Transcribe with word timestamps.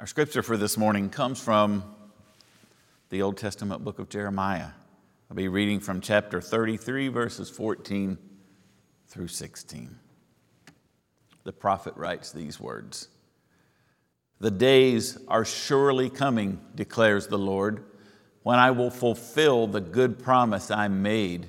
Our 0.00 0.06
scripture 0.06 0.42
for 0.42 0.56
this 0.56 0.78
morning 0.78 1.10
comes 1.10 1.38
from 1.38 1.84
the 3.10 3.20
Old 3.20 3.36
Testament 3.36 3.84
book 3.84 3.98
of 3.98 4.08
Jeremiah. 4.08 4.68
I'll 5.30 5.36
be 5.36 5.48
reading 5.48 5.78
from 5.78 6.00
chapter 6.00 6.40
33, 6.40 7.08
verses 7.08 7.50
14 7.50 8.16
through 9.08 9.28
16. 9.28 9.94
The 11.44 11.52
prophet 11.52 11.92
writes 11.98 12.32
these 12.32 12.58
words 12.58 13.08
The 14.38 14.50
days 14.50 15.18
are 15.28 15.44
surely 15.44 16.08
coming, 16.08 16.62
declares 16.74 17.26
the 17.26 17.36
Lord, 17.36 17.84
when 18.42 18.58
I 18.58 18.70
will 18.70 18.90
fulfill 18.90 19.66
the 19.66 19.82
good 19.82 20.18
promise 20.18 20.70
I 20.70 20.88
made 20.88 21.46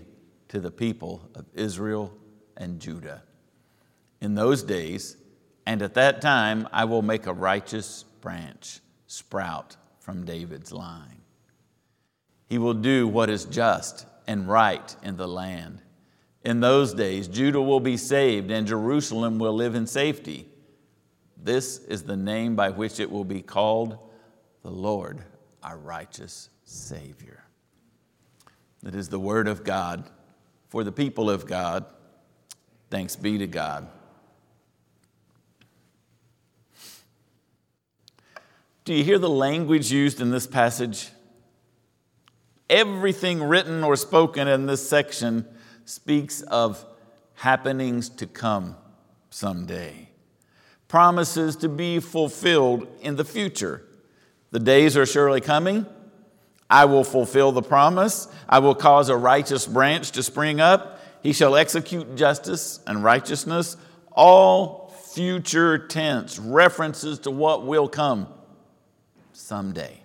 to 0.50 0.60
the 0.60 0.72
people 0.72 1.30
of 1.36 1.46
Israel 1.54 2.12
and 2.58 2.82
Judah. 2.82 3.24
In 4.20 4.36
those 4.36 4.62
days, 4.62 5.16
and 5.66 5.82
at 5.82 5.94
that 5.94 6.22
time, 6.22 6.68
I 6.74 6.84
will 6.84 7.02
make 7.02 7.28
a 7.28 7.34
righteous 7.34 8.04
branch 8.22 8.80
sprout 9.08 9.76
from 10.00 10.26
David's 10.26 10.72
line. 10.72 11.22
He 12.48 12.58
will 12.58 12.74
do 12.74 13.08
what 13.08 13.30
is 13.30 13.46
just 13.46 14.06
and 14.28 14.48
right 14.48 14.96
in 15.04 15.18
the 15.18 15.28
land. 15.28 15.82
In 16.44 16.60
those 16.60 16.94
days, 16.94 17.28
Judah 17.28 17.62
will 17.62 17.80
be 17.80 17.98
saved 17.98 18.52
and 18.52 18.68
Jerusalem 18.68 19.40
will 19.40 19.54
live 19.54 19.76
in 19.76 19.86
safety. 19.86 20.48
This 21.38 21.80
is 21.80 22.04
the 22.04 22.18
name 22.18 22.56
by 22.56 22.70
which 22.70 23.00
it 23.00 23.12
will 23.12 23.26
be 23.26 23.42
called 23.42 23.98
the 24.64 24.72
Lord, 24.72 25.22
our 25.64 25.78
righteous 25.78 26.50
Savior. 26.66 27.44
That 28.84 28.96
is 28.96 29.10
the 29.10 29.20
word 29.20 29.48
of 29.48 29.64
God 29.64 30.10
for 30.70 30.84
the 30.84 30.92
people 30.92 31.30
of 31.30 31.46
God. 31.46 31.86
Thanks 32.90 33.16
be 33.16 33.38
to 33.38 33.48
God. 33.48 33.88
Do 38.92 38.98
you 38.98 39.06
hear 39.06 39.20
the 39.20 39.30
language 39.30 39.90
used 39.90 40.20
in 40.20 40.32
this 40.32 40.46
passage? 40.46 41.12
Everything 42.70 43.42
written 43.42 43.86
or 43.86 43.96
spoken 43.96 44.50
in 44.50 44.66
this 44.66 44.86
section 44.86 45.48
speaks 45.86 46.42
of 46.42 46.84
happenings 47.36 48.10
to 48.10 48.28
come 48.28 48.76
someday, 49.30 50.10
promises 50.90 51.56
to 51.56 51.70
be 51.70 52.02
fulfilled 52.02 52.86
in 53.00 53.16
the 53.16 53.24
future. 53.24 53.82
The 54.50 54.60
days 54.60 54.98
are 54.98 55.06
surely 55.06 55.40
coming. 55.40 55.86
I 56.70 56.84
will 56.84 57.06
fulfill 57.06 57.54
the 57.54 57.62
promise. 57.62 58.28
I 58.50 58.60
will 58.60 58.76
cause 58.76 59.08
a 59.08 59.16
righteous 59.16 59.66
branch 59.66 60.12
to 60.12 60.22
spring 60.22 60.60
up. 60.60 61.00
He 61.24 61.32
shall 61.32 61.56
execute 61.56 62.18
justice 62.18 62.82
and 62.86 63.06
righteousness. 63.06 63.78
All 64.12 64.94
future 65.14 65.78
tense, 65.78 66.38
references 66.38 67.20
to 67.20 67.32
what 67.32 67.66
will 67.66 67.88
come 67.88 68.28
someday. 69.42 70.02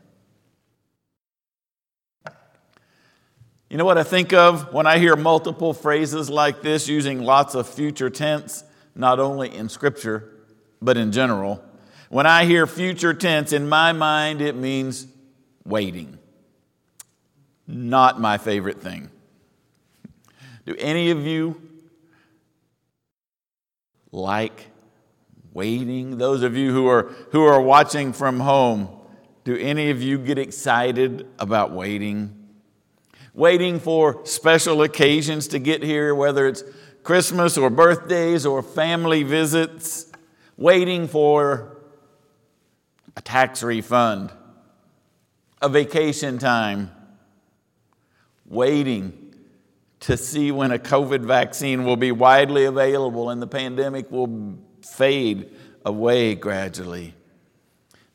You 3.69 3.77
know 3.77 3.85
what 3.85 3.99
I 3.99 4.05
think 4.05 4.33
of 4.33 4.73
when 4.73 4.87
I 4.87 4.99
hear 4.99 5.17
multiple 5.17 5.75
phrases 5.75 6.31
like 6.31 6.63
this 6.63 6.89
using 6.89 7.23
lots 7.23 7.55
of 7.55 7.69
future 7.69 8.11
tense, 8.11 8.63
not 8.95 9.19
only 9.19 9.55
in 9.55 9.69
Scripture, 9.69 10.33
but 10.81 10.97
in 10.97 11.11
general? 11.11 11.63
When 12.09 12.27
I 12.27 12.45
hear 12.45 12.67
future 12.69 13.13
tense, 13.13 13.53
in 13.53 13.69
my 13.69 13.93
mind, 13.93 14.41
it 14.41 14.55
means 14.55 15.09
waiting. 15.65 16.19
Not 17.67 18.21
my 18.21 18.39
favorite 18.39 18.81
thing. 18.81 19.11
Do 20.65 20.77
any 20.79 21.11
of 21.11 21.27
you 21.27 21.61
like 24.13 24.69
waiting? 25.53 26.19
Those 26.19 26.45
of 26.45 26.57
you 26.57 26.73
who 26.73 26.87
are, 26.87 27.11
who 27.33 27.45
are 27.45 27.61
watching 27.61 28.13
from 28.13 28.39
home, 28.39 28.96
do 29.47 29.57
any 29.57 29.91
of 29.91 30.03
you 30.03 30.19
get 30.19 30.39
excited 30.39 31.25
about 31.39 31.71
waiting? 31.71 32.49
Waiting 33.33 33.79
for 33.79 34.27
special 34.27 34.83
occasions 34.83 35.47
to 35.47 35.61
get 35.61 35.85
here, 35.85 36.17
whether 36.17 36.49
it's 36.49 36.65
Christmas 37.05 37.57
or 37.57 37.71
birthdays 37.71 38.45
or 38.45 38.61
family 38.61 39.23
visits, 39.23 40.11
waiting 40.57 41.07
for 41.07 41.79
a 43.17 43.23
tax 43.23 43.63
refund, 43.63 44.33
a 45.63 45.69
vacation 45.69 46.39
time, 46.39 46.91
waiting 48.47 49.33
to 50.01 50.17
see 50.17 50.51
when 50.51 50.73
a 50.73 50.79
COVID 50.81 51.25
vaccine 51.25 51.85
will 51.85 51.97
be 51.97 52.11
widely 52.11 52.65
available 52.65 53.31
and 53.31 53.41
the 53.41 53.47
pandemic 53.47 54.11
will 54.11 54.59
fade 54.83 55.55
away 55.85 56.35
gradually. 56.35 57.15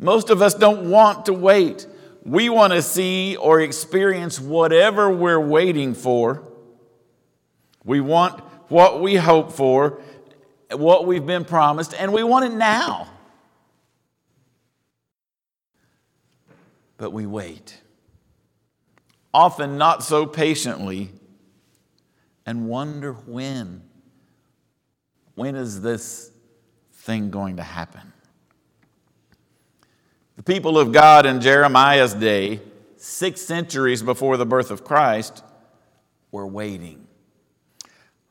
Most 0.01 0.31
of 0.31 0.41
us 0.41 0.56
don't 0.56 0.89
want 0.89 1.28
to 1.28 1.34
wait. 1.34 1.85
We 2.25 2.50
want 2.50 2.73
to 2.73 2.81
see 2.81 3.35
or 3.35 3.62
experience 3.62 4.39
whatever 4.39 5.12
we're 5.12 5.39
waiting 5.39 5.94
for. 5.94 6.51
We 7.84 8.01
want 8.01 8.40
what 8.67 9.00
we 9.00 9.16
hope 9.16 9.51
for, 9.51 10.01
what 10.72 11.06
we've 11.06 11.25
been 11.25 11.45
promised, 11.45 11.94
and 11.94 12.11
we 12.13 12.23
want 12.23 12.45
it 12.45 12.57
now. 12.57 13.09
But 16.97 17.11
we 17.11 17.28
wait, 17.28 17.79
often 19.34 19.78
not 19.78 20.03
so 20.03 20.25
patiently, 20.25 21.09
and 22.45 22.67
wonder 22.67 23.13
when. 23.13 23.84
When 25.35 25.56
is 25.56 25.81
this 25.81 26.31
thing 26.91 27.29
going 27.29 27.57
to 27.57 27.63
happen? 27.63 28.13
The 30.41 30.53
people 30.56 30.79
of 30.79 30.91
God 30.91 31.28
in 31.28 31.40
Jeremiah's 31.40 32.16
day, 32.16 32.62
six 32.97 33.41
centuries 33.41 34.02
before 34.02 34.38
the 34.38 34.46
birth 34.46 34.72
of 34.72 34.84
Christ, 34.84 35.44
were 36.31 36.47
waiting, 36.47 37.06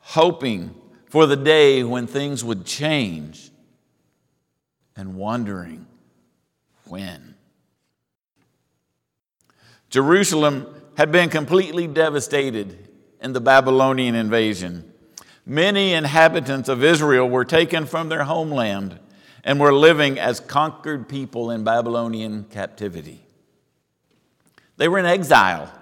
hoping 0.01 0.75
for 1.07 1.27
the 1.27 1.37
day 1.37 1.85
when 1.85 2.09
things 2.09 2.43
would 2.43 2.67
change, 2.67 3.53
and 4.97 5.15
wondering 5.15 5.87
when. 6.87 7.37
Jerusalem 9.89 10.67
had 10.97 11.13
been 11.13 11.29
completely 11.29 11.87
devastated 11.87 12.89
in 13.21 13.35
the 13.35 13.41
Babylonian 13.41 14.17
invasion. 14.17 14.93
Many 15.47 15.93
inhabitants 15.93 16.69
of 16.69 16.83
Israel 16.83 17.29
were 17.29 17.45
taken 17.45 17.87
from 17.87 18.09
their 18.09 18.25
homeland 18.25 18.99
and 19.45 19.59
were 19.59 19.73
living 19.73 20.19
as 20.19 20.41
conquered 20.41 21.09
people 21.09 21.51
in 21.51 21.65
Babylonian 21.65 22.45
captivity. 22.45 23.25
They 24.77 24.89
were 24.89 24.99
in 24.99 25.07
exile. 25.07 25.73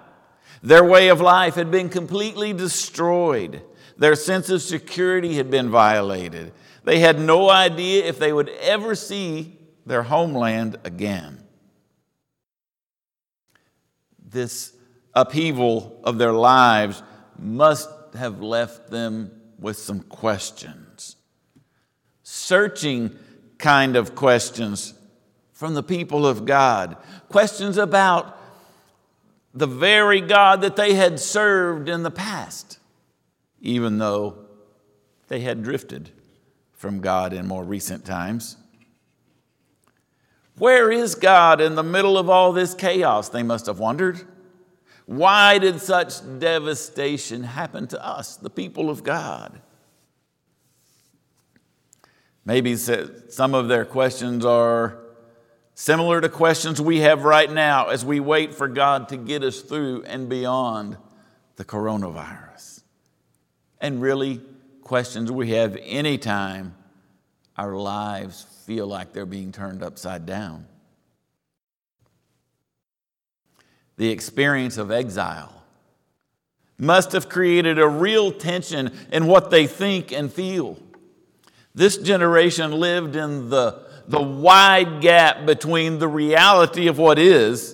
Their 0.61 0.83
way 0.83 1.07
of 1.09 1.21
life 1.21 1.55
had 1.55 1.71
been 1.71 1.89
completely 1.89 2.53
destroyed. 2.53 3.61
Their 3.97 4.15
sense 4.15 4.49
of 4.49 4.61
security 4.61 5.35
had 5.35 5.49
been 5.49 5.69
violated. 5.69 6.51
They 6.83 6.99
had 6.99 7.19
no 7.19 7.49
idea 7.49 8.05
if 8.05 8.19
they 8.19 8.33
would 8.33 8.49
ever 8.61 8.95
see 8.95 9.57
their 9.85 10.03
homeland 10.03 10.77
again. 10.83 11.43
This 14.21 14.73
upheaval 15.13 15.99
of 16.03 16.17
their 16.17 16.33
lives 16.33 17.01
must 17.37 17.89
have 18.15 18.41
left 18.41 18.89
them 18.89 19.31
with 19.59 19.77
some 19.77 20.01
questions. 20.01 21.15
Searching 22.23 23.17
kind 23.59 23.95
of 23.95 24.15
questions 24.15 24.95
from 25.51 25.75
the 25.75 25.83
people 25.83 26.25
of 26.25 26.45
God. 26.45 26.97
Questions 27.27 27.77
about 27.77 28.37
the 29.53 29.67
very 29.67 30.21
God 30.21 30.61
that 30.61 30.75
they 30.75 30.93
had 30.93 31.19
served 31.19 31.89
in 31.89 32.03
the 32.03 32.11
past, 32.11 32.79
even 33.61 33.97
though 33.97 34.37
they 35.27 35.41
had 35.41 35.61
drifted 35.63 36.09
from 36.71 37.01
God 37.01 37.33
in 37.33 37.45
more 37.45 37.63
recent 37.63 38.05
times. 38.05 38.55
Where 40.57 40.91
is 40.91 41.15
God 41.15 41.61
in 41.61 41.75
the 41.75 41.83
middle 41.83 42.17
of 42.17 42.29
all 42.29 42.53
this 42.53 42.73
chaos? 42.73 43.29
They 43.29 43.43
must 43.43 43.65
have 43.65 43.79
wondered. 43.79 44.21
Why 45.05 45.57
did 45.57 45.81
such 45.81 46.21
devastation 46.39 47.43
happen 47.43 47.87
to 47.87 48.05
us, 48.05 48.35
the 48.35 48.49
people 48.49 48.89
of 48.89 49.03
God? 49.03 49.59
Maybe 52.45 52.75
some 52.75 53.53
of 53.53 53.67
their 53.67 53.85
questions 53.85 54.45
are 54.45 54.99
similar 55.75 56.19
to 56.19 56.29
questions 56.29 56.81
we 56.81 56.99
have 56.99 57.23
right 57.23 57.51
now 57.51 57.87
as 57.87 58.03
we 58.03 58.19
wait 58.19 58.53
for 58.53 58.67
God 58.67 59.09
to 59.09 59.17
get 59.17 59.43
us 59.43 59.61
through 59.61 60.03
and 60.03 60.27
beyond 60.27 60.97
the 61.57 61.65
coronavirus. 61.65 62.81
And 63.79 64.01
really, 64.01 64.41
questions 64.81 65.31
we 65.31 65.51
have 65.51 65.77
anytime 65.81 66.75
our 67.57 67.75
lives 67.75 68.45
feel 68.65 68.87
like 68.87 69.13
they're 69.13 69.25
being 69.25 69.51
turned 69.51 69.83
upside 69.83 70.25
down. 70.25 70.65
The 73.97 74.09
experience 74.09 74.77
of 74.77 74.91
exile 74.91 75.63
must 76.77 77.11
have 77.11 77.27
created 77.27 77.77
a 77.77 77.87
real 77.87 78.31
tension 78.31 78.97
in 79.11 79.27
what 79.27 79.51
they 79.51 79.67
think 79.67 80.11
and 80.11 80.31
feel. 80.31 80.77
This 81.79 81.95
generation 81.95 82.73
lived 82.73 83.15
in 83.15 83.49
the 83.49 83.87
the 84.05 84.21
wide 84.21 84.99
gap 84.99 85.45
between 85.45 85.97
the 85.97 86.09
reality 86.09 86.87
of 86.87 86.97
what 86.97 87.17
is 87.17 87.73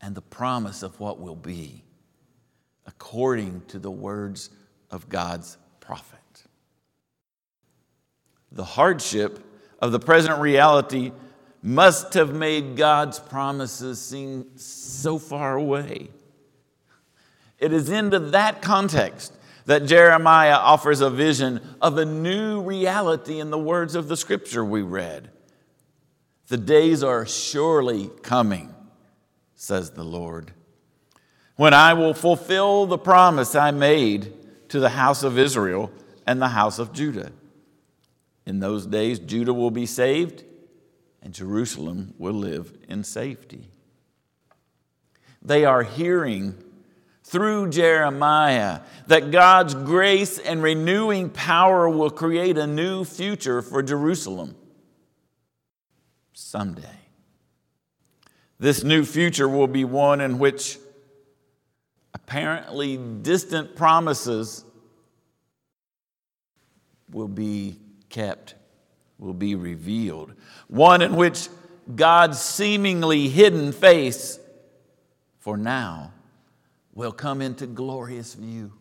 and 0.00 0.14
the 0.14 0.22
promise 0.22 0.84
of 0.84 1.00
what 1.00 1.18
will 1.18 1.34
be, 1.34 1.82
according 2.86 3.62
to 3.66 3.80
the 3.80 3.90
words 3.90 4.50
of 4.92 5.08
God's 5.08 5.58
prophet. 5.80 6.20
The 8.52 8.62
hardship 8.64 9.40
of 9.80 9.90
the 9.90 9.98
present 9.98 10.40
reality 10.40 11.10
must 11.64 12.14
have 12.14 12.32
made 12.32 12.76
God's 12.76 13.18
promises 13.18 14.00
seem 14.00 14.56
so 14.56 15.18
far 15.18 15.56
away. 15.56 16.10
It 17.58 17.72
is 17.72 17.88
into 17.88 18.20
that 18.20 18.62
context 18.62 19.32
that 19.66 19.86
Jeremiah 19.86 20.56
offers 20.56 21.00
a 21.00 21.10
vision 21.10 21.60
of 21.80 21.96
a 21.96 22.04
new 22.04 22.60
reality 22.60 23.40
in 23.40 23.50
the 23.50 23.58
words 23.58 23.94
of 23.94 24.08
the 24.08 24.16
scripture 24.16 24.64
we 24.64 24.82
read. 24.82 25.30
The 26.48 26.58
days 26.58 27.02
are 27.02 27.24
surely 27.24 28.10
coming, 28.22 28.74
says 29.54 29.92
the 29.92 30.04
Lord, 30.04 30.52
when 31.56 31.72
I 31.72 31.94
will 31.94 32.14
fulfill 32.14 32.86
the 32.86 32.98
promise 32.98 33.54
I 33.54 33.70
made 33.70 34.32
to 34.68 34.80
the 34.80 34.90
house 34.90 35.22
of 35.22 35.38
Israel 35.38 35.90
and 36.26 36.40
the 36.42 36.48
house 36.48 36.78
of 36.78 36.92
Judah. 36.92 37.32
In 38.46 38.60
those 38.60 38.86
days, 38.86 39.18
Judah 39.18 39.54
will 39.54 39.70
be 39.70 39.86
saved 39.86 40.44
and 41.22 41.32
Jerusalem 41.32 42.12
will 42.18 42.34
live 42.34 42.76
in 42.88 43.02
safety. 43.04 43.70
They 45.40 45.64
are 45.64 45.82
hearing 45.82 46.54
through 47.24 47.70
Jeremiah 47.70 48.80
that 49.06 49.30
God's 49.30 49.74
grace 49.74 50.38
and 50.38 50.62
renewing 50.62 51.30
power 51.30 51.88
will 51.88 52.10
create 52.10 52.58
a 52.58 52.66
new 52.66 53.04
future 53.04 53.62
for 53.62 53.82
Jerusalem 53.82 54.54
someday. 56.32 56.98
This 58.60 58.84
new 58.84 59.04
future 59.04 59.48
will 59.48 59.66
be 59.66 59.84
one 59.84 60.20
in 60.20 60.38
which 60.38 60.78
apparently 62.12 62.96
distant 62.96 63.74
promises 63.74 64.64
will 67.10 67.28
be 67.28 67.78
kept 68.10 68.54
will 69.18 69.34
be 69.34 69.54
revealed. 69.54 70.34
One 70.68 71.02
in 71.02 71.16
which 71.16 71.48
God's 71.94 72.40
seemingly 72.40 73.28
hidden 73.28 73.72
face 73.72 74.38
for 75.38 75.56
now 75.56 76.12
will 76.94 77.12
come 77.12 77.42
into 77.42 77.66
glorious 77.66 78.34
view. 78.34 78.72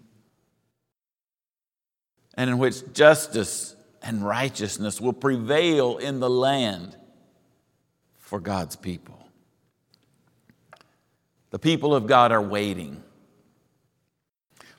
And 2.36 2.50
in 2.50 2.58
which 2.58 2.94
justice 2.94 3.76
and 4.02 4.26
righteousness 4.26 5.00
will 5.02 5.14
prevail 5.14 5.98
in 5.98 6.20
the 6.20 6.30
land 6.30 6.96
for 8.20 8.40
God's 8.40 8.76
people. 8.76 9.20
The 11.52 11.60
people 11.60 11.94
of 11.94 12.08
God 12.08 12.32
are 12.32 12.42
waiting, 12.42 13.04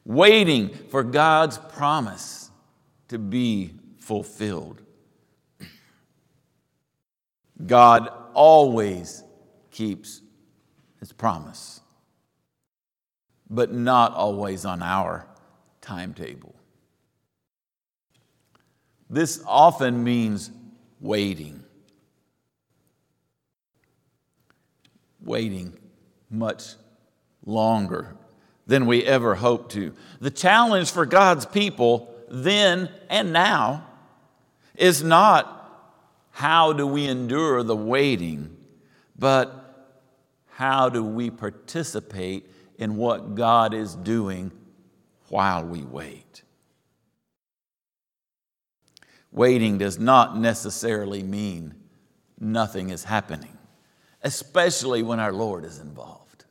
waiting 0.05 0.71
for 0.91 1.05
God's 1.05 1.59
promise 1.59 2.51
to 3.09 3.19
be 3.19 3.75
fulfilled. 3.99 4.83
God 7.65 8.13
always 8.35 9.23
keeps 9.71 10.21
his 10.99 11.13
promise, 11.13 11.81
but 13.49 13.73
not 13.73 14.13
always 14.15 14.65
on 14.65 14.83
our 14.83 15.27
timetable. 15.81 16.55
This 19.11 19.43
often 19.47 20.03
means 20.03 20.51
waiting. 21.01 21.63
Waiting 25.23 25.79
much 26.31 26.75
longer 27.45 28.17
than 28.67 28.87
we 28.87 29.05
ever 29.05 29.35
hoped 29.35 29.73
to. 29.73 29.95
The 30.21 30.31
challenge 30.31 30.91
for 30.91 31.07
God's 31.07 31.47
people 31.47 32.15
then 32.29 32.91
and 33.11 33.33
now 33.33 33.87
is 34.75 35.03
not 35.03 35.61
how 36.31 36.73
do 36.73 36.87
we 36.87 37.07
endure 37.07 37.63
the 37.63 37.77
waiting, 37.77 38.57
but 39.17 39.97
how 40.49 40.89
do 40.89 41.05
we 41.05 41.31
participate 41.31 42.51
in 42.79 42.97
what 42.97 43.35
God 43.35 43.75
is 43.75 43.95
doing 43.95 44.53
while 45.29 45.65
we 45.65 45.83
wait. 45.83 46.43
Waiting 49.33 49.79
does 49.79 49.99
not 49.99 50.37
necessarily 50.39 51.23
mean 51.23 51.75
nothing 52.39 52.91
is 52.91 53.05
happening, 53.05 53.57
especially 54.23 55.03
when 55.03 55.19
our 55.19 55.33
Lord 55.33 55.65
is 55.65 55.79
involved. 55.79 56.45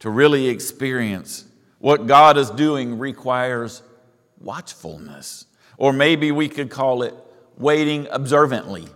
To 0.00 0.10
really 0.10 0.48
experience 0.48 1.46
what 1.78 2.06
God 2.06 2.36
is 2.36 2.50
doing 2.50 2.98
requires 2.98 3.82
watchfulness 4.38 5.46
or 5.76 5.92
maybe 5.92 6.30
we 6.30 6.48
could 6.48 6.70
call 6.70 7.02
it 7.02 7.14
waiting 7.58 8.08
observantly. 8.10 8.86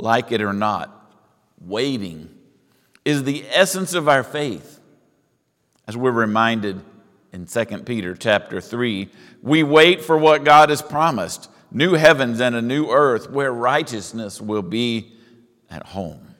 Like 0.00 0.32
it 0.32 0.40
or 0.40 0.54
not, 0.54 1.12
waiting 1.60 2.30
is 3.04 3.24
the 3.24 3.44
essence 3.50 3.92
of 3.92 4.08
our 4.08 4.22
faith. 4.22 4.80
As 5.86 5.94
we're 5.96 6.10
reminded 6.10 6.80
in 7.32 7.44
2 7.44 7.64
Peter 7.84 8.14
chapter 8.14 8.62
3, 8.62 9.10
we 9.42 9.62
wait 9.62 10.02
for 10.02 10.16
what 10.16 10.44
God 10.44 10.70
has 10.70 10.80
promised 10.80 11.50
new 11.70 11.94
heavens 11.94 12.40
and 12.40 12.56
a 12.56 12.62
new 12.62 12.88
earth 12.90 13.28
where 13.28 13.52
righteousness 13.52 14.40
will 14.40 14.62
be 14.62 15.12
at 15.68 15.88
home. 15.88 16.34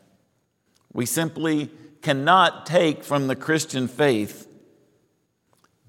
We 0.93 1.05
simply 1.05 1.71
cannot 2.01 2.65
take 2.65 3.05
from 3.05 3.27
the 3.27 3.37
Christian 3.37 3.89
faith 3.89 4.49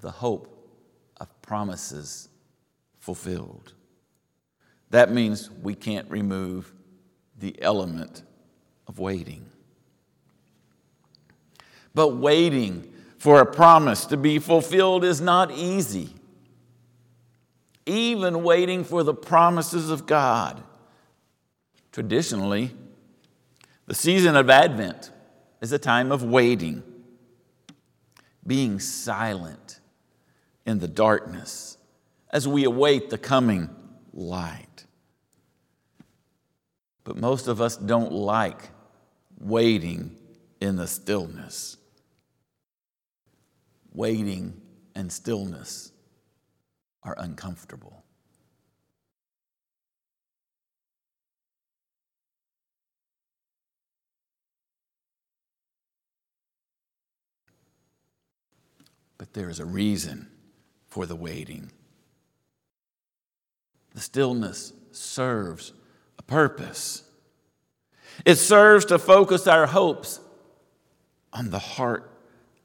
the 0.00 0.10
hope 0.10 0.68
of 1.18 1.40
promises 1.40 2.28
fulfilled. 2.98 3.72
That 4.90 5.10
means 5.10 5.50
we 5.50 5.74
can't 5.74 6.10
remove 6.10 6.70
the 7.42 7.60
element 7.60 8.22
of 8.86 9.00
waiting. 9.00 9.44
But 11.92 12.16
waiting 12.16 12.90
for 13.18 13.40
a 13.40 13.46
promise 13.46 14.06
to 14.06 14.16
be 14.16 14.38
fulfilled 14.38 15.04
is 15.04 15.20
not 15.20 15.50
easy. 15.50 16.14
Even 17.84 18.44
waiting 18.44 18.84
for 18.84 19.02
the 19.02 19.12
promises 19.12 19.90
of 19.90 20.06
God. 20.06 20.62
Traditionally, 21.90 22.70
the 23.86 23.94
season 23.94 24.36
of 24.36 24.48
Advent 24.48 25.10
is 25.60 25.72
a 25.72 25.80
time 25.80 26.12
of 26.12 26.22
waiting, 26.22 26.84
being 28.46 28.78
silent 28.78 29.80
in 30.64 30.78
the 30.78 30.88
darkness 30.88 31.76
as 32.30 32.46
we 32.46 32.62
await 32.62 33.10
the 33.10 33.18
coming 33.18 33.68
light. 34.14 34.86
But 37.04 37.16
most 37.16 37.48
of 37.48 37.60
us 37.60 37.76
don't 37.76 38.12
like 38.12 38.70
waiting 39.38 40.16
in 40.60 40.76
the 40.76 40.86
stillness. 40.86 41.76
Waiting 43.92 44.60
and 44.94 45.12
stillness 45.12 45.92
are 47.02 47.16
uncomfortable. 47.18 48.04
But 59.18 59.34
there 59.34 59.50
is 59.50 59.60
a 59.60 59.64
reason 59.64 60.28
for 60.88 61.06
the 61.06 61.16
waiting. 61.16 61.70
The 63.94 64.00
stillness 64.00 64.72
serves 64.90 65.72
purpose. 66.32 67.02
It 68.24 68.36
serves 68.36 68.86
to 68.86 68.98
focus 68.98 69.46
our 69.46 69.66
hopes 69.66 70.20
on 71.32 71.50
the 71.50 71.58
heart 71.58 72.10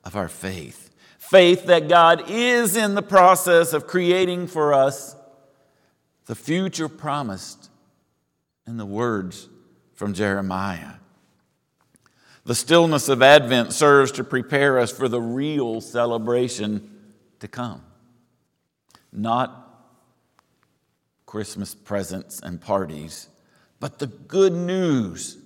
of 0.03 0.15
our 0.15 0.29
faith. 0.29 0.89
Faith 1.17 1.65
that 1.65 1.89
God 1.89 2.29
is 2.29 2.75
in 2.75 2.95
the 2.95 3.01
process 3.01 3.73
of 3.73 3.87
creating 3.87 4.47
for 4.47 4.73
us 4.73 5.15
the 6.27 6.35
future 6.35 6.87
promised 6.87 7.69
in 8.65 8.77
the 8.77 8.85
words 8.85 9.49
from 9.93 10.13
Jeremiah. 10.13 10.93
The 12.45 12.55
stillness 12.55 13.09
of 13.09 13.21
Advent 13.21 13.73
serves 13.73 14.11
to 14.13 14.23
prepare 14.23 14.79
us 14.79 14.91
for 14.91 15.07
the 15.07 15.21
real 15.21 15.81
celebration 15.81 16.89
to 17.39 17.47
come 17.47 17.81
not 19.11 19.67
Christmas 21.25 21.75
presents 21.75 22.39
and 22.39 22.61
parties, 22.61 23.27
but 23.79 23.99
the 23.99 24.07
good 24.07 24.53
news 24.53 25.37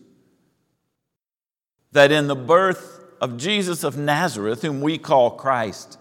that 1.92 2.12
in 2.12 2.28
the 2.28 2.36
birth 2.36 3.04
of 3.20 3.38
Jesus 3.38 3.84
of 3.84 3.98
Nazareth, 3.98 4.62
whom 4.62 4.82
we 4.82 4.98
call 4.98 5.32
Christ, 5.32 5.98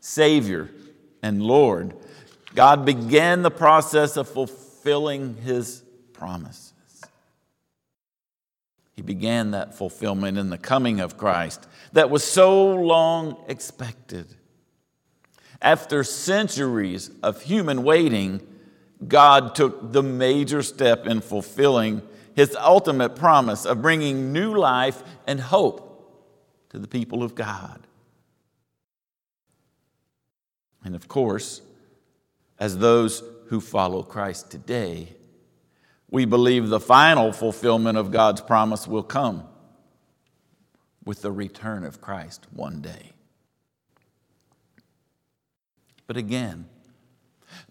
Savior, 0.00 0.70
and 1.22 1.42
Lord, 1.42 1.94
God 2.54 2.84
began 2.84 3.42
the 3.42 3.50
process 3.50 4.16
of 4.16 4.28
fulfilling 4.28 5.36
his 5.36 5.82
promises. 6.12 6.72
He 8.94 9.02
began 9.02 9.52
that 9.52 9.74
fulfillment 9.74 10.36
in 10.36 10.50
the 10.50 10.58
coming 10.58 11.00
of 11.00 11.16
Christ 11.16 11.66
that 11.92 12.10
was 12.10 12.22
so 12.22 12.74
long 12.74 13.36
expected. 13.48 14.26
After 15.62 16.04
centuries 16.04 17.10
of 17.22 17.42
human 17.42 17.84
waiting, 17.84 18.46
God 19.08 19.54
took 19.54 19.92
the 19.92 20.02
major 20.02 20.62
step 20.62 21.06
in 21.06 21.20
fulfilling 21.20 22.02
his 22.34 22.56
ultimate 22.56 23.16
promise 23.16 23.66
of 23.66 23.82
bringing 23.82 24.32
new 24.32 24.54
life 24.56 25.02
and 25.26 25.40
hope 25.40 25.88
to 26.70 26.78
the 26.78 26.88
people 26.88 27.22
of 27.22 27.34
God. 27.34 27.86
And 30.84 30.94
of 30.94 31.08
course, 31.08 31.60
as 32.58 32.78
those 32.78 33.22
who 33.48 33.60
follow 33.60 34.02
Christ 34.02 34.50
today, 34.50 35.08
we 36.10 36.24
believe 36.24 36.68
the 36.68 36.80
final 36.80 37.32
fulfillment 37.32 37.98
of 37.98 38.10
God's 38.10 38.40
promise 38.40 38.86
will 38.86 39.02
come 39.02 39.44
with 41.04 41.22
the 41.22 41.32
return 41.32 41.84
of 41.84 42.00
Christ 42.00 42.46
one 42.52 42.80
day. 42.80 43.12
But 46.06 46.16
again, 46.16 46.66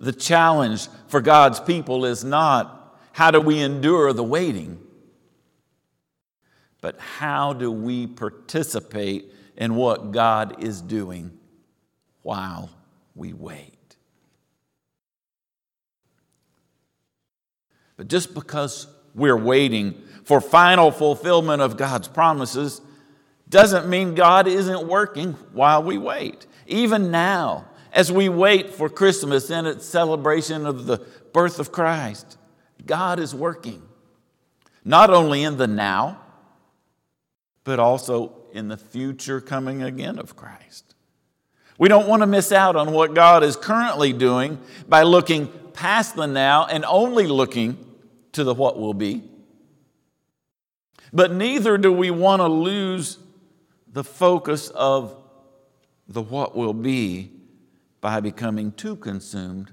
the 0.01 0.11
challenge 0.11 0.87
for 1.07 1.21
God's 1.21 1.59
people 1.59 2.05
is 2.05 2.23
not 2.23 2.99
how 3.13 3.31
do 3.31 3.39
we 3.39 3.59
endure 3.59 4.11
the 4.11 4.23
waiting, 4.23 4.79
but 6.81 6.99
how 6.99 7.53
do 7.53 7.71
we 7.71 8.07
participate 8.07 9.31
in 9.55 9.75
what 9.75 10.11
God 10.11 10.63
is 10.63 10.81
doing 10.81 11.37
while 12.23 12.69
we 13.15 13.31
wait. 13.31 13.95
But 17.97 18.07
just 18.07 18.33
because 18.33 18.87
we're 19.13 19.37
waiting 19.37 20.01
for 20.23 20.41
final 20.41 20.91
fulfillment 20.91 21.61
of 21.61 21.77
God's 21.77 22.07
promises 22.07 22.81
doesn't 23.49 23.87
mean 23.87 24.15
God 24.15 24.47
isn't 24.47 24.87
working 24.87 25.33
while 25.51 25.83
we 25.83 25.99
wait. 25.99 26.47
Even 26.65 27.11
now, 27.11 27.67
as 27.91 28.11
we 28.11 28.29
wait 28.29 28.69
for 28.69 28.89
Christmas 28.89 29.49
and 29.49 29.67
its 29.67 29.85
celebration 29.85 30.65
of 30.65 30.85
the 30.85 30.99
birth 31.33 31.59
of 31.59 31.71
Christ, 31.71 32.37
God 32.85 33.19
is 33.19 33.35
working, 33.35 33.81
not 34.83 35.09
only 35.09 35.43
in 35.43 35.57
the 35.57 35.67
now, 35.67 36.21
but 37.63 37.79
also 37.79 38.33
in 38.53 38.67
the 38.67 38.77
future 38.77 39.41
coming 39.41 39.83
again 39.83 40.17
of 40.17 40.35
Christ. 40.35 40.95
We 41.77 41.89
don't 41.89 42.07
want 42.07 42.21
to 42.21 42.27
miss 42.27 42.51
out 42.51 42.75
on 42.75 42.91
what 42.91 43.13
God 43.13 43.43
is 43.43 43.55
currently 43.55 44.13
doing 44.13 44.59
by 44.87 45.03
looking 45.03 45.47
past 45.73 46.15
the 46.15 46.27
now 46.27 46.65
and 46.65 46.85
only 46.85 47.27
looking 47.27 47.77
to 48.33 48.43
the 48.43 48.53
what 48.53 48.79
will 48.79 48.93
be. 48.93 49.23
But 51.13 51.33
neither 51.33 51.77
do 51.77 51.91
we 51.91 52.11
want 52.11 52.39
to 52.39 52.47
lose 52.47 53.17
the 53.91 54.03
focus 54.03 54.69
of 54.69 55.17
the 56.07 56.21
what 56.21 56.55
will 56.55 56.73
be 56.73 57.40
by 58.01 58.19
becoming 58.19 58.71
too 58.71 58.95
consumed 58.95 59.71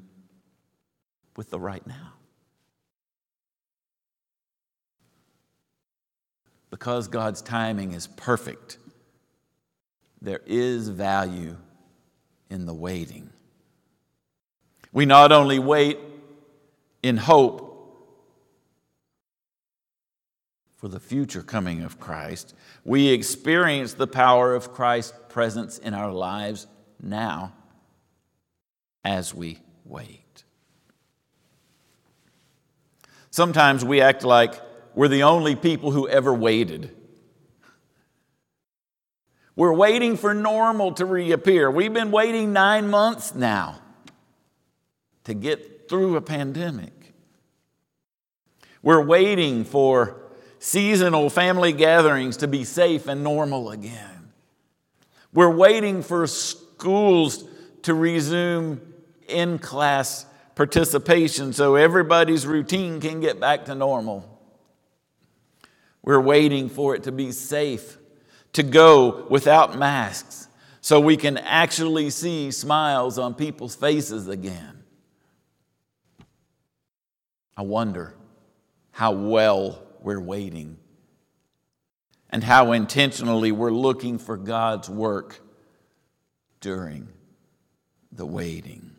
with 1.37 1.49
the 1.51 1.59
right 1.59 1.87
now. 1.87 2.13
Because 6.71 7.09
God's 7.09 7.41
timing 7.41 7.93
is 7.93 8.07
perfect, 8.07 8.77
there 10.21 10.43
is 10.47 10.89
value 10.89 11.57
in 12.51 12.67
the 12.67 12.75
waiting. 12.75 13.31
We 14.93 15.07
not 15.07 15.33
only 15.33 15.59
wait 15.59 15.99
in 17.03 17.17
hope 17.17 17.65
for 20.77 20.89
the 20.89 21.01
future 21.01 21.43
coming 21.43 21.83
of 21.83 21.99
Christ, 21.99 22.55
we 22.85 23.09
experience 23.09 23.95
the 23.95 24.07
power 24.07 24.55
of 24.55 24.73
Christ's 24.73 25.15
presence 25.31 25.79
in 25.79 25.95
our 25.95 26.13
lives 26.13 26.67
now 27.01 27.55
as 29.05 29.35
we 29.35 29.59
wait. 29.85 30.45
Sometimes 33.31 33.85
we 33.85 34.01
act 34.01 34.25
like 34.25 34.61
we're 34.95 35.09
the 35.09 35.23
only 35.23 35.55
people 35.55 35.93
who 35.93 36.09
ever 36.09 36.35
waited. 36.35 36.95
We're 39.55 39.73
waiting 39.73 40.17
for 40.17 40.35
normal 40.35 40.93
to 40.93 41.05
reappear. 41.05 41.71
We've 41.71 41.93
been 41.93 42.11
waiting 42.11 42.53
nine 42.53 42.89
months 42.89 43.35
now 43.35 43.81
to 45.25 45.35
get 45.35 45.89
through 45.89 46.17
a 46.17 46.21
pandemic. 46.21 47.15
We're 48.83 49.05
waiting 49.05 49.65
for 49.65 50.21
seasonal 50.59 51.31
family 51.31 51.73
gatherings 51.73 52.39
to 52.39 52.49
be 52.49 52.65
safe 52.65 53.07
and 53.07 53.23
normal 53.23 53.71
again. 53.71 54.33
We're 55.33 55.55
waiting 55.55 56.03
for 56.03 56.27
schools 56.27 57.45
to 57.89 57.95
resume 57.95 58.83
in 59.29 59.59
class 59.59 60.27
participation 60.55 61.55
so 61.55 61.75
everybody's 61.75 62.47
routine 62.47 63.01
can 63.01 63.19
get 63.19 63.41
back 63.41 63.65
to 63.65 63.75
normal. 63.75 64.39
We're 66.03 66.21
waiting 66.21 66.69
for 66.69 66.95
it 66.95 67.05
to 67.05 67.13
be 67.13 67.33
safe 67.33 67.97
to 68.53 68.63
go 68.63 69.27
without 69.31 69.79
masks 69.79 70.49
so 70.83 71.01
we 71.01 71.17
can 71.17 71.39
actually 71.39 72.11
see 72.11 72.51
smiles 72.51 73.19
on 73.19 73.35
people's 73.35 73.75
faces 73.75 74.29
again. 74.29 74.85
I 77.57 77.63
wonder 77.63 78.15
how 78.91 79.13
well 79.13 79.83
we're 80.03 80.21
waiting 80.21 80.77
and 82.29 82.45
how 82.45 82.73
intentionally 82.73 83.51
we're 83.51 83.71
looking 83.71 84.19
for 84.19 84.37
God's 84.37 84.91
work 84.91 85.41
during 86.61 87.09
the 88.13 88.27
waiting. 88.27 88.91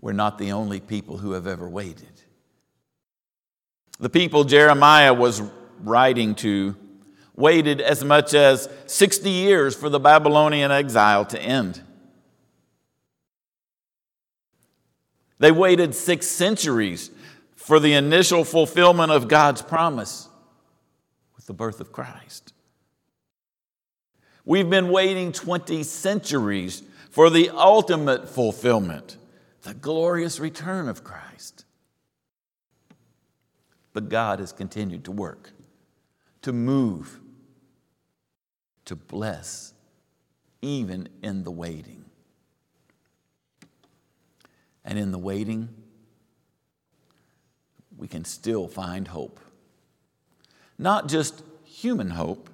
We're 0.00 0.12
not 0.12 0.38
the 0.38 0.52
only 0.52 0.80
people 0.80 1.18
who 1.18 1.32
have 1.32 1.46
ever 1.46 1.68
waited. 1.68 2.08
The 3.98 4.10
people 4.10 4.44
Jeremiah 4.44 5.14
was 5.14 5.42
writing 5.80 6.34
to 6.36 6.76
waited 7.36 7.80
as 7.80 8.04
much 8.04 8.34
as 8.34 8.68
60 8.86 9.28
years 9.28 9.74
for 9.74 9.88
the 9.88 9.98
Babylonian 9.98 10.70
exile 10.70 11.24
to 11.26 11.40
end. 11.40 11.82
They 15.38 15.50
waited 15.50 15.94
six 15.94 16.26
centuries 16.26 17.10
for 17.56 17.80
the 17.80 17.94
initial 17.94 18.44
fulfillment 18.44 19.10
of 19.10 19.26
God's 19.28 19.62
promise 19.62 20.28
with 21.34 21.46
the 21.46 21.52
birth 21.52 21.80
of 21.80 21.92
Christ. 21.92 22.52
We've 24.44 24.68
been 24.68 24.90
waiting 24.90 25.32
20 25.32 25.82
centuries 25.84 26.82
for 27.10 27.30
the 27.30 27.50
ultimate 27.50 28.28
fulfillment, 28.28 29.16
the 29.62 29.72
glorious 29.72 30.38
return 30.38 30.88
of 30.88 31.02
Christ. 31.02 31.64
But 33.94 34.08
God 34.08 34.40
has 34.40 34.52
continued 34.52 35.04
to 35.04 35.12
work, 35.12 35.52
to 36.42 36.52
move, 36.52 37.20
to 38.84 38.96
bless, 38.96 39.72
even 40.60 41.08
in 41.22 41.44
the 41.44 41.50
waiting. 41.50 42.04
And 44.84 44.98
in 44.98 45.12
the 45.12 45.18
waiting, 45.18 45.70
we 47.96 48.08
can 48.08 48.26
still 48.26 48.68
find 48.68 49.08
hope. 49.08 49.40
Not 50.76 51.08
just 51.08 51.42
human 51.64 52.10
hope, 52.10 52.50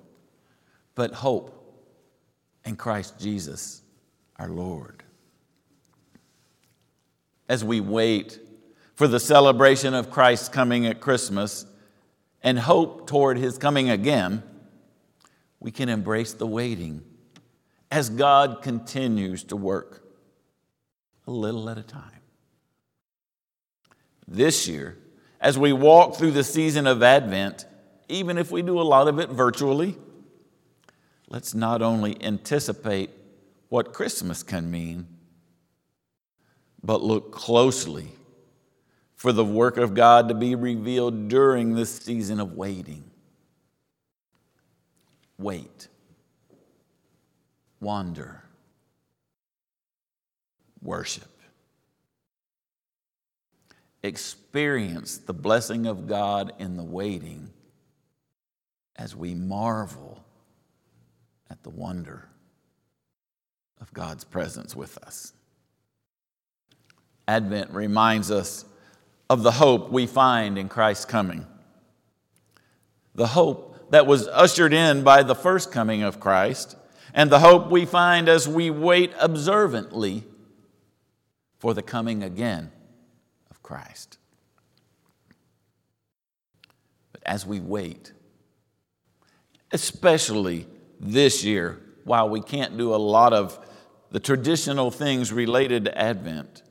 but 0.94 1.14
hope 1.14 1.60
in 2.64 2.76
Christ 2.76 3.19
Jesus, 3.19 3.83
our 4.37 4.49
Lord. 4.49 5.02
As 7.49 7.64
we 7.64 7.81
wait 7.81 8.38
for 8.95 9.09
the 9.09 9.21
celebration 9.21 9.95
of 9.95 10.11
Christ's 10.11 10.49
coming 10.49 10.87
at 10.87 11.00
Christmas 11.00 11.67
and 12.43 12.59
hope 12.59 13.07
toward 13.07 13.38
his 13.38 13.59
coming 13.59 13.90
again, 13.90 14.43
we 15.59 15.71
can 15.71 15.88
embrace 15.88 16.33
the 16.33 16.47
waiting 16.47 17.02
as 17.90 18.09
God 18.09 18.62
continues 18.62 19.45
to 19.45 19.57
work 19.57 20.05
a 21.26 21.31
little 21.31 21.69
at 21.69 21.79
a 21.79 21.83
time. 21.83 22.21
This 24.26 24.69
year, 24.69 24.97
as 25.40 25.59
we 25.59 25.73
walk 25.73 26.17
through 26.17 26.31
the 26.33 26.45
season 26.45 26.87
of 26.87 27.02
Advent, 27.02 27.67
even 28.09 28.38
if 28.38 28.50
we 28.50 28.62
do 28.62 28.81
a 28.81 28.83
lot 28.83 29.09
of 29.09 29.19
it 29.19 29.29
virtually, 29.31 29.97
let's 31.30 31.54
not 31.54 31.80
only 31.80 32.22
anticipate 32.22 33.10
what 33.68 33.94
Christmas 33.94 34.42
can 34.42 34.70
mean, 34.70 35.06
but 36.82 37.02
look 37.02 37.32
closely 37.32 38.08
for 39.14 39.32
the 39.32 39.44
work 39.44 39.76
of 39.76 39.94
God 39.94 40.28
to 40.28 40.34
be 40.34 40.54
revealed 40.54 41.28
during 41.28 41.75
this 41.75 41.94
season 41.94 42.40
of 42.40 42.54
waiting. 42.54 43.04
Wait. 45.38 45.88
wander, 47.80 48.42
worship. 50.82 51.30
Experience 54.02 55.18
the 55.18 55.34
blessing 55.34 55.87
of 55.87 56.06
God 56.06 56.52
in 56.58 56.76
the 56.76 56.82
waiting 56.82 57.50
as 58.96 59.14
we 59.16 59.34
marvel 59.34 60.25
at 61.50 61.62
the 61.62 61.71
wonder 61.71 62.28
of 63.80 63.92
God's 63.92 64.25
presence 64.25 64.76
with 64.76 64.97
us. 64.99 65.33
Advent 67.26 67.71
reminds 67.73 68.30
us 68.30 68.64
of 69.28 69.42
the 69.42 69.52
hope 69.52 69.90
we 69.90 70.07
find 70.07 70.59
in 70.59 70.69
Christ's 70.69 71.04
coming. 71.04 71.47
The 73.14 73.28
hope 73.28 73.90
that 73.90 74.07
was 74.07 74.28
ushered 74.28 74.73
in 74.73 75.02
by 75.02 75.23
the 75.23 75.35
first 75.35 75.73
coming 75.73 76.02
of 76.02 76.21
Christ, 76.21 76.76
and 77.12 77.30
the 77.30 77.40
hope 77.40 77.71
we 77.71 77.87
find 77.87 78.28
as 78.28 78.49
we 78.49 78.71
wait 78.71 79.12
observantly 79.21 80.25
for 81.59 81.75
the 81.75 81.83
coming 81.83 82.23
again 82.23 82.71
of 83.50 83.62
Christ. 83.62 84.19
But 87.12 87.23
as 87.26 87.45
we 87.45 87.61
wait, 87.61 88.12
especially 89.73 90.66
this 91.00 91.42
year, 91.42 91.80
while 92.04 92.28
we 92.28 92.42
can't 92.42 92.76
do 92.76 92.95
a 92.95 92.97
lot 92.97 93.33
of 93.33 93.59
the 94.11 94.21
traditional 94.21 94.90
things 94.90 95.33
related 95.33 95.87
to 95.87 95.99
Advent, 95.99 96.62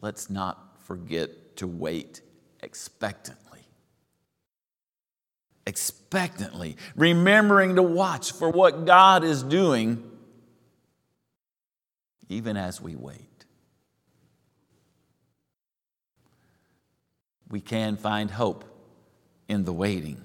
let's 0.00 0.28
not 0.28 0.84
forget 0.84 1.56
to 1.56 1.66
wait 1.68 2.20
expectantly. 2.60 3.40
Expectantly, 5.66 6.76
remembering 6.96 7.76
to 7.76 7.82
watch 7.82 8.32
for 8.32 8.50
what 8.50 8.84
God 8.84 9.24
is 9.24 9.42
doing 9.42 10.10
even 12.28 12.56
as 12.56 12.80
we 12.80 12.96
wait. 12.96 13.44
We 17.48 17.60
can 17.60 17.96
find 17.96 18.30
hope 18.30 18.64
in 19.48 19.64
the 19.64 19.72
waiting 19.72 20.20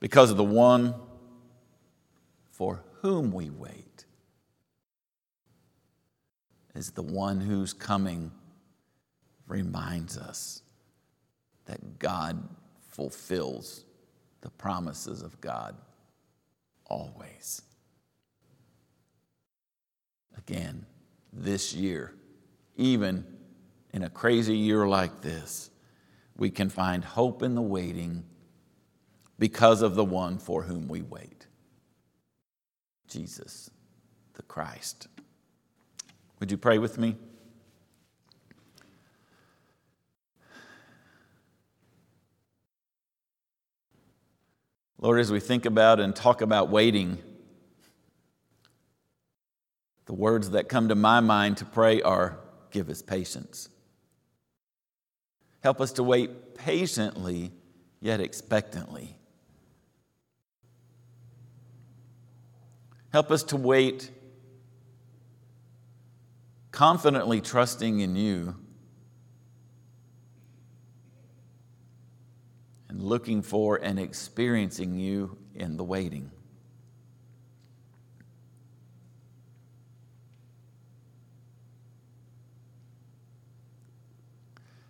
because 0.00 0.30
of 0.30 0.36
the 0.36 0.44
one 0.44 0.94
for 2.50 2.82
whom 3.00 3.32
we 3.32 3.50
wait 3.50 4.04
is 6.74 6.90
the 6.90 7.02
one 7.02 7.40
whose 7.40 7.72
coming 7.72 8.30
reminds 9.46 10.18
us 10.18 10.62
that 11.64 11.98
God 11.98 12.48
fulfills 12.90 13.84
the 14.40 14.50
promises 14.50 15.22
of 15.22 15.40
God 15.40 15.76
always. 16.86 17.62
Again, 20.36 20.86
this 21.32 21.74
year, 21.74 22.14
even 22.76 23.24
in 23.92 24.02
a 24.02 24.10
crazy 24.10 24.56
year 24.56 24.86
like 24.86 25.22
this, 25.22 25.70
we 26.36 26.50
can 26.50 26.68
find 26.68 27.04
hope 27.04 27.42
in 27.42 27.54
the 27.54 27.62
waiting 27.62 28.24
because 29.38 29.82
of 29.82 29.94
the 29.94 30.04
one 30.04 30.38
for 30.38 30.62
whom 30.62 30.88
we 30.88 31.02
wait 31.02 31.46
Jesus, 33.08 33.70
the 34.34 34.42
Christ. 34.42 35.08
Would 36.40 36.50
you 36.50 36.56
pray 36.56 36.78
with 36.78 36.98
me? 36.98 37.16
Lord, 44.98 45.20
as 45.20 45.30
we 45.30 45.40
think 45.40 45.66
about 45.66 46.00
and 46.00 46.16
talk 46.16 46.40
about 46.40 46.68
waiting, 46.68 47.18
the 50.06 50.14
words 50.14 50.50
that 50.50 50.68
come 50.68 50.88
to 50.88 50.94
my 50.94 51.20
mind 51.20 51.58
to 51.58 51.64
pray 51.64 52.02
are 52.02 52.38
give 52.70 52.88
us 52.88 53.02
patience. 53.02 53.68
Help 55.60 55.80
us 55.80 55.92
to 55.92 56.02
wait 56.02 56.54
patiently, 56.54 57.52
yet 58.00 58.20
expectantly. 58.20 59.16
Help 63.16 63.30
us 63.30 63.44
to 63.44 63.56
wait 63.56 64.10
confidently 66.70 67.40
trusting 67.40 68.00
in 68.00 68.14
you 68.14 68.54
and 72.90 73.02
looking 73.02 73.40
for 73.40 73.76
and 73.82 73.98
experiencing 73.98 74.98
you 74.98 75.38
in 75.54 75.78
the 75.78 75.82
waiting. 75.82 76.30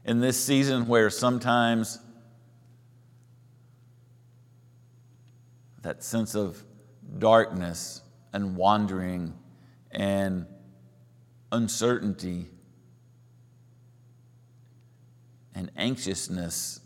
In 0.05 0.19
this 0.19 0.45
season 0.45 0.89
where 0.89 1.11
sometimes 1.11 2.01
that 5.83 6.03
sense 6.03 6.35
of 6.35 6.65
darkness 7.21 8.03
and 8.33 8.57
wandering 8.57 9.35
and 9.91 10.47
uncertainty 11.53 12.47
and 15.55 15.71
anxiousness 15.77 16.81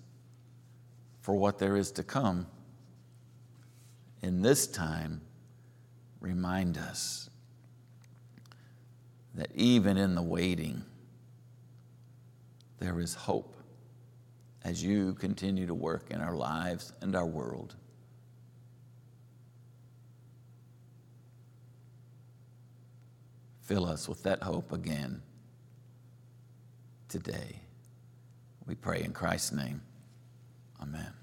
for 1.20 1.34
what 1.34 1.58
there 1.58 1.76
is 1.76 1.90
to 1.92 2.02
come, 2.02 2.46
in 4.22 4.42
this 4.42 4.66
time, 4.66 5.20
remind 6.20 6.78
us 6.78 7.30
that 9.34 9.50
even 9.54 9.96
in 9.96 10.14
the 10.14 10.22
waiting, 10.22 10.84
there 12.78 13.00
is 13.00 13.14
hope 13.14 13.56
as 14.64 14.82
you 14.82 15.14
continue 15.14 15.66
to 15.66 15.74
work 15.74 16.10
in 16.10 16.20
our 16.20 16.34
lives 16.34 16.92
and 17.00 17.16
our 17.16 17.26
world. 17.26 17.76
Fill 23.70 23.86
us 23.86 24.08
with 24.08 24.24
that 24.24 24.42
hope 24.42 24.72
again 24.72 25.22
today. 27.08 27.60
We 28.66 28.74
pray 28.74 29.04
in 29.04 29.12
Christ's 29.12 29.52
name. 29.52 29.80
Amen. 30.82 31.19